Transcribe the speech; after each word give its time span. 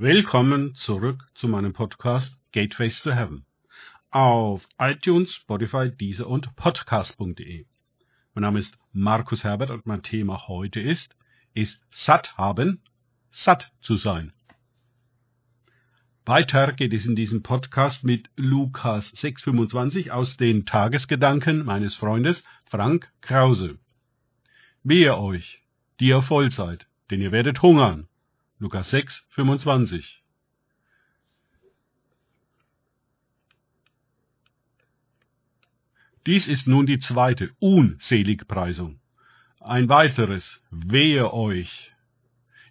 Willkommen 0.00 0.76
zurück 0.76 1.26
zu 1.34 1.48
meinem 1.48 1.72
Podcast 1.72 2.38
Gateways 2.52 3.02
to 3.02 3.10
Heaven 3.10 3.44
auf 4.12 4.64
iTunes, 4.78 5.34
Spotify, 5.34 5.90
Deezer 5.90 6.28
und 6.28 6.54
Podcast.de. 6.54 7.66
Mein 8.32 8.42
Name 8.42 8.60
ist 8.60 8.78
Markus 8.92 9.42
Herbert 9.42 9.70
und 9.70 9.86
mein 9.86 10.04
Thema 10.04 10.46
heute 10.46 10.78
ist, 10.78 11.16
ist 11.52 11.80
satt 11.90 12.38
haben, 12.38 12.80
satt 13.32 13.72
zu 13.80 13.96
sein. 13.96 14.32
Weiter 16.24 16.74
geht 16.74 16.94
es 16.94 17.04
in 17.04 17.16
diesem 17.16 17.42
Podcast 17.42 18.04
mit 18.04 18.30
Lukas 18.36 19.12
6,25 19.14 20.10
aus 20.10 20.36
den 20.36 20.64
Tagesgedanken 20.64 21.64
meines 21.64 21.96
Freundes 21.96 22.44
Frank 22.66 23.10
Krause. 23.20 23.80
Wehe 24.84 25.18
euch, 25.18 25.64
die 25.98 26.06
ihr 26.06 26.22
voll 26.22 26.52
seid, 26.52 26.86
denn 27.10 27.20
ihr 27.20 27.32
werdet 27.32 27.62
hungern 27.62 28.06
Lukas 28.60 28.90
6, 28.90 29.24
25. 29.30 30.20
Dies 36.26 36.48
ist 36.48 36.66
nun 36.66 36.84
die 36.84 36.98
zweite 36.98 37.52
Unseligpreisung. 37.60 38.98
Ein 39.60 39.88
weiteres 39.88 40.60
Wehe 40.72 41.32
euch. 41.32 41.92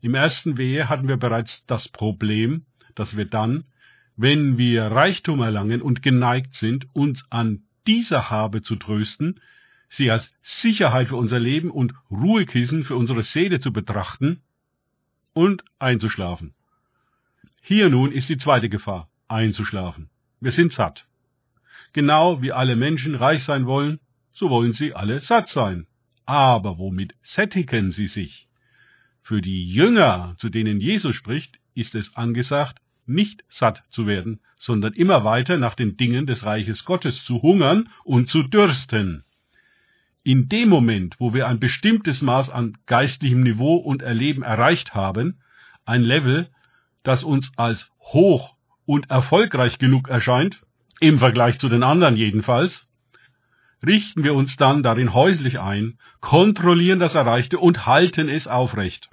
Im 0.02 0.14
ersten 0.14 0.58
Wehe 0.58 0.90
hatten 0.90 1.08
wir 1.08 1.16
bereits 1.16 1.66
das 1.68 1.88
Problem, 1.88 2.66
dass 2.96 3.16
wir 3.16 3.26
dann, 3.26 3.64
wenn 4.18 4.58
wir 4.58 4.84
Reichtum 4.84 5.40
erlangen 5.40 5.82
und 5.82 6.04
geneigt 6.04 6.56
sind, 6.56 6.94
uns 6.94 7.26
an 7.30 7.64
dieser 7.88 8.30
Habe 8.30 8.62
zu 8.62 8.76
trösten, 8.76 9.40
sie 9.88 10.12
als 10.12 10.34
Sicherheit 10.42 11.08
für 11.08 11.16
unser 11.16 11.40
Leben 11.40 11.72
und 11.72 11.94
Ruhekissen 12.12 12.84
für 12.84 12.98
unsere 12.98 13.24
Seele 13.24 13.62
zu 13.62 13.72
betrachten, 13.72 14.42
und 15.38 15.64
einzuschlafen. 15.78 16.56
Hier 17.62 17.92
nun 17.92 18.12
ist 18.12 18.28
die 18.28 18.40
zweite 18.40 18.70
Gefahr, 18.70 19.08
einzuschlafen. 19.28 20.10
Wir 20.40 20.52
sind 20.52 20.74
satt. 20.74 21.06
Genau 21.94 22.42
wie 22.42 22.52
alle 22.52 22.76
Menschen 22.76 23.14
reich 23.14 23.44
sein 23.44 23.68
wollen, 23.68 24.00
so 24.34 24.50
wollen 24.50 24.74
sie 24.74 24.96
alle 24.96 25.20
satt 25.20 25.48
sein. 25.50 25.86
Aber 26.26 26.80
womit 26.80 27.14
sättigen 27.22 27.92
sie 27.92 28.08
sich? 28.08 28.48
Für 29.22 29.40
die 29.42 29.72
Jünger, 29.72 30.34
zu 30.40 30.50
denen 30.50 30.80
Jesus 30.80 31.16
spricht, 31.16 31.60
ist 31.76 31.94
es 31.94 32.16
angesagt, 32.16 32.80
nicht 33.06 33.44
satt 33.48 33.84
zu 33.90 34.08
werden, 34.08 34.40
sondern 34.56 34.94
immer 34.94 35.24
weiter 35.24 35.58
nach 35.58 35.76
den 35.76 35.98
Dingen 35.98 36.26
des 36.26 36.46
Reiches 36.46 36.84
Gottes 36.84 37.24
zu 37.24 37.44
hungern 37.44 37.90
und 38.04 38.28
zu 38.28 38.42
dürsten. 38.42 39.24
In 40.28 40.50
dem 40.50 40.68
Moment, 40.68 41.16
wo 41.20 41.34
wir 41.34 41.48
ein 41.48 41.62
bestimmtes 41.62 42.22
Maß 42.22 42.50
an 42.50 42.78
geistlichem 42.86 43.40
Niveau 43.40 43.78
und 43.78 44.02
Erleben 44.02 44.44
erreicht 44.44 44.94
haben, 44.94 45.40
ein 45.86 46.04
Level, 46.04 46.50
das 47.02 47.24
uns 47.24 47.54
als 47.56 47.90
hoch 48.02 48.58
und 48.86 49.10
erfolgreich 49.10 49.78
genug 49.80 50.10
erscheint, 50.10 50.66
im 51.00 51.18
Vergleich 51.18 51.60
zu 51.60 51.70
den 51.70 51.82
anderen 51.82 52.18
jedenfalls, 52.18 52.90
richten 53.86 54.26
wir 54.26 54.34
uns 54.34 54.58
dann 54.58 54.84
darin 54.84 55.14
häuslich 55.14 55.62
ein, 55.62 55.98
kontrollieren 56.20 57.00
das 57.00 57.16
Erreichte 57.16 57.58
und 57.60 57.86
halten 57.86 58.28
es 58.28 58.48
aufrecht. 58.48 59.10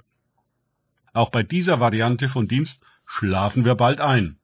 Auch 1.13 1.29
bei 1.29 1.43
dieser 1.43 1.79
Variante 1.79 2.27
von 2.27 2.49
Dienst 2.49 2.83
schlafen 3.05 3.63
wir 3.63 3.75
bald 3.75 4.01
ein. 4.01 4.37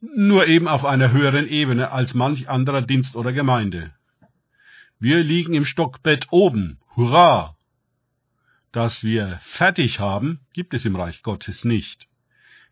Nur 0.00 0.46
eben 0.46 0.68
auf 0.68 0.86
einer 0.86 1.12
höheren 1.12 1.46
Ebene 1.46 1.90
als 1.90 2.14
manch 2.14 2.48
anderer 2.48 2.80
Dienst 2.80 3.14
oder 3.14 3.34
Gemeinde. 3.34 3.92
Wir 5.00 5.22
liegen 5.22 5.54
im 5.54 5.64
Stockbett 5.64 6.26
oben. 6.30 6.80
Hurra! 6.96 7.56
Dass 8.72 9.04
wir 9.04 9.38
fertig 9.42 10.00
haben, 10.00 10.40
gibt 10.52 10.74
es 10.74 10.84
im 10.84 10.96
Reich 10.96 11.22
Gottes 11.22 11.64
nicht. 11.64 12.08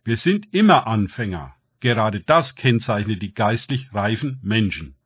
Wir 0.02 0.16
sind 0.16 0.52
immer 0.52 0.88
Anfänger. 0.88 1.54
Gerade 1.78 2.20
das 2.20 2.56
kennzeichnet 2.56 3.22
die 3.22 3.32
geistlich 3.32 3.94
reifen 3.94 4.40
Menschen. 4.42 4.96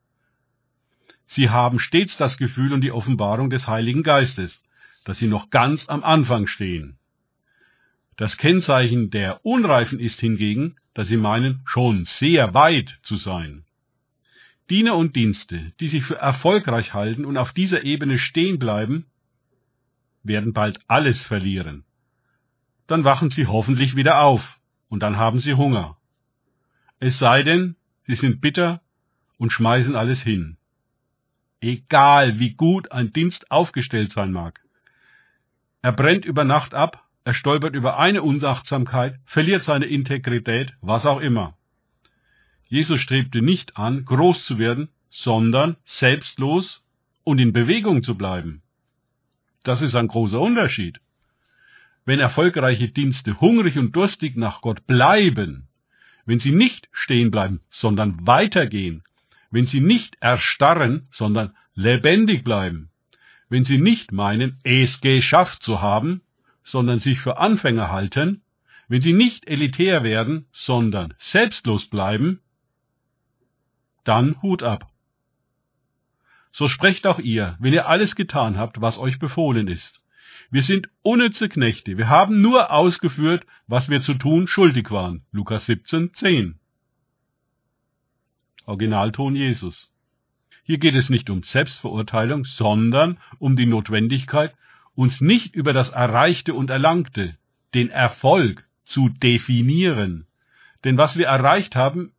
Sie 1.26 1.50
haben 1.50 1.78
stets 1.78 2.16
das 2.16 2.38
Gefühl 2.38 2.72
und 2.72 2.80
die 2.80 2.92
Offenbarung 2.92 3.50
des 3.50 3.69
Heiligen 3.69 4.03
Geistes, 4.03 4.62
dass 5.04 5.19
sie 5.19 5.26
noch 5.26 5.50
ganz 5.50 5.88
am 5.88 6.03
Anfang 6.03 6.47
stehen. 6.47 6.98
Das 8.16 8.38
Kennzeichen 8.38 9.10
der 9.10 9.44
Unreifen 9.44 10.00
ist 10.00 10.20
hingegen, 10.20 10.76
dass 10.94 11.09
sie 11.09 11.19
meinen, 11.19 11.60
schon 11.66 12.06
sehr 12.06 12.54
weit 12.54 12.98
zu 13.03 13.16
sein. 13.16 13.64
Diener 14.70 14.97
und 14.97 15.16
Dienste, 15.16 15.72
die 15.81 15.88
sich 15.88 16.04
für 16.04 16.16
erfolgreich 16.16 16.94
halten 16.94 17.25
und 17.25 17.36
auf 17.36 17.53
dieser 17.53 17.82
Ebene 17.82 18.19
stehen 18.19 18.60
bleiben, 18.60 19.06
werden 20.22 20.53
bald 20.53 20.78
alles 20.86 21.22
verlieren. 21.22 21.84
Dann 22.86 23.04
wachen 23.04 23.30
sie 23.30 23.48
hoffentlich 23.48 23.97
wieder 23.97 24.22
auf 24.22 24.60
und 24.88 25.03
dann 25.03 25.16
haben 25.16 25.41
sie 25.41 25.54
Hunger. 25.54 25.97
Es 27.00 27.19
sei 27.19 27.42
denn, 27.42 27.75
sie 28.06 28.14
sind 28.14 28.41
bitter 28.41 28.80
und 29.38 29.53
schmeißen 29.53 29.97
alles 29.97 30.22
hin. 30.22 30.56
Egal 31.60 32.38
wie 32.38 32.54
gut 32.54 32.92
ein 32.92 33.12
Dienst 33.12 33.50
aufgestellt 33.50 34.12
sein 34.12 34.30
mag. 34.30 34.60
Er 35.82 35.92
brennt 35.92 36.25
über 36.25 36.44
Nacht 36.44 36.75
ab, 36.75 37.09
er 37.25 37.34
stolpert 37.34 37.75
über 37.75 37.98
eine 37.98 38.22
Unachtsamkeit, 38.22 39.19
verliert 39.25 39.64
seine 39.64 39.86
Integrität, 39.86 40.75
was 40.80 41.06
auch 41.06 41.20
immer. 41.20 41.56
Jesus 42.70 43.00
strebte 43.00 43.42
nicht 43.42 43.76
an, 43.76 44.04
groß 44.04 44.47
zu 44.47 44.58
werden, 44.58 44.91
sondern 45.10 45.76
selbstlos 45.84 46.84
und 47.25 47.41
in 47.41 47.53
Bewegung 47.53 48.04
zu 48.04 48.16
bleiben. 48.16 48.62
Das 49.64 49.82
ist 49.82 49.97
ein 49.97 50.06
großer 50.06 50.41
Unterschied. 50.41 51.00
Wenn 52.04 52.20
erfolgreiche 52.20 52.88
Dienste 52.88 53.41
hungrig 53.41 53.76
und 53.76 53.94
durstig 53.97 54.36
nach 54.36 54.62
Gott 54.62 54.86
bleiben, 54.86 55.66
wenn 56.26 56.38
sie 56.38 56.53
nicht 56.53 56.88
stehen 56.92 57.32
bleiben, 57.32 57.60
sondern 57.70 58.25
weitergehen, 58.25 59.03
wenn 59.50 59.66
sie 59.66 59.80
nicht 59.80 60.16
erstarren, 60.20 61.09
sondern 61.10 61.56
lebendig 61.75 62.44
bleiben, 62.44 62.91
wenn 63.48 63.64
sie 63.64 63.78
nicht 63.78 64.12
meinen, 64.12 64.59
es 64.62 65.00
geschafft 65.00 65.64
zu 65.64 65.82
haben, 65.82 66.22
sondern 66.62 67.00
sich 67.00 67.19
für 67.19 67.38
Anfänger 67.38 67.91
halten, 67.91 68.42
wenn 68.86 69.00
sie 69.00 69.12
nicht 69.12 69.50
elitär 69.50 70.04
werden, 70.04 70.47
sondern 70.53 71.14
selbstlos 71.19 71.86
bleiben, 71.86 72.41
dann 74.05 74.41
Hut 74.43 74.62
ab. 74.62 74.91
So 76.53 76.69
sprecht 76.69 77.06
auch 77.06 77.19
ihr, 77.19 77.56
wenn 77.61 77.72
ihr 77.72 77.88
alles 77.88 78.16
getan 78.16 78.59
habt, 78.59 78.81
was 78.81 78.99
euch 78.99 79.19
befohlen 79.19 79.69
ist. 79.69 80.03
Wir 80.50 80.62
sind 80.62 80.88
unnütze 81.03 81.49
Knechte, 81.49 81.97
wir 81.97 82.09
haben 82.09 82.41
nur 82.41 82.72
ausgeführt, 82.72 83.47
was 83.69 83.89
wir 83.89 84.03
zu 84.03 84.15
tun 84.15 84.49
schuldig 84.49 84.91
waren. 84.91 85.25
Lukas 85.31 85.66
17, 85.66 86.12
10. 86.12 86.59
Originalton 88.66 89.37
Jesus. 89.37 89.93
Hier 90.65 90.78
geht 90.78 90.94
es 90.94 91.10
nicht 91.10 91.31
um 91.31 91.43
Selbstverurteilung, 91.43 92.44
sondern 92.44 93.19
um 93.39 93.56
die 93.56 93.66
Notwendigkeit, 93.66 94.55
uns 94.94 95.21
nicht 95.21 95.55
über 95.55 95.72
das 95.72 95.91
Erreichte 95.91 96.55
und 96.55 96.71
Erlangte, 96.71 97.37
den 97.75 97.91
Erfolg 97.91 98.66
zu 98.84 99.09
definieren. 99.09 100.27
Denn 100.84 100.99
was 100.99 101.16
wir 101.16 101.27
erreicht 101.27 101.77
haben, 101.77 102.12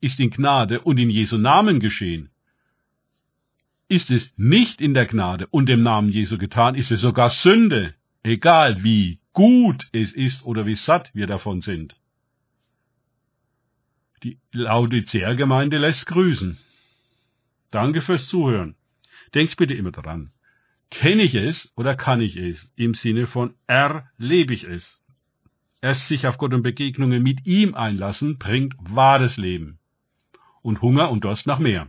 ist 0.00 0.20
in 0.20 0.30
Gnade 0.30 0.80
und 0.80 0.98
in 0.98 1.10
Jesu 1.10 1.38
Namen 1.38 1.80
geschehen. 1.80 2.30
Ist 3.88 4.10
es 4.10 4.32
nicht 4.36 4.80
in 4.80 4.94
der 4.94 5.06
Gnade 5.06 5.46
und 5.46 5.70
im 5.70 5.82
Namen 5.82 6.10
Jesu 6.10 6.38
getan, 6.38 6.74
ist 6.74 6.90
es 6.90 7.00
sogar 7.00 7.30
Sünde, 7.30 7.94
egal 8.22 8.82
wie 8.84 9.18
gut 9.32 9.88
es 9.92 10.12
ist 10.12 10.44
oder 10.44 10.66
wie 10.66 10.74
satt 10.74 11.10
wir 11.14 11.26
davon 11.26 11.62
sind. 11.62 11.96
Die 14.22 14.38
Laodicea-Gemeinde 14.52 15.78
lässt 15.78 16.06
grüßen. 16.06 16.58
Danke 17.70 18.02
fürs 18.02 18.26
Zuhören. 18.26 18.74
Denkt 19.34 19.56
bitte 19.56 19.74
immer 19.74 19.92
daran. 19.92 20.32
Kenne 20.90 21.22
ich 21.22 21.34
es 21.34 21.72
oder 21.76 21.94
kann 21.94 22.20
ich 22.20 22.36
es? 22.36 22.70
Im 22.76 22.94
Sinne 22.94 23.26
von 23.26 23.54
erlebe 23.66 24.54
ich 24.54 24.64
es. 24.64 25.00
Erst 25.80 26.08
sich 26.08 26.26
auf 26.26 26.38
Gott 26.38 26.52
und 26.54 26.62
Begegnungen 26.62 27.22
mit 27.22 27.46
ihm 27.46 27.74
einlassen, 27.74 28.38
bringt 28.38 28.74
wahres 28.78 29.36
Leben 29.36 29.77
und 30.62 30.82
Hunger 30.82 31.10
und 31.10 31.24
Durst 31.24 31.46
nach 31.46 31.58
mehr. 31.58 31.88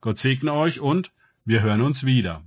Gott 0.00 0.18
segne 0.18 0.52
euch 0.52 0.80
und 0.80 1.10
wir 1.44 1.62
hören 1.62 1.80
uns 1.80 2.04
wieder. 2.04 2.42